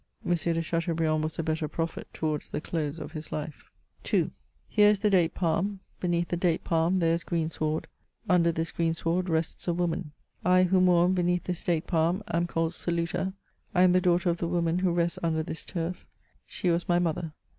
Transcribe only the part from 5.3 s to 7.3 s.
palm; beneath the date palm there is